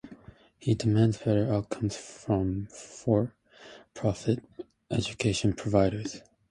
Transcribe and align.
He 0.57 0.73
demands 0.73 1.19
better 1.19 1.53
outcomes 1.53 1.95
from 1.95 2.65
for-profit 2.71 4.43
education 4.89 5.53
providers. 5.53 6.23